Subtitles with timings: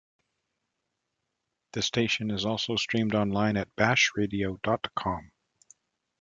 [1.73, 5.31] The station is also streamed online at bashradio dot com.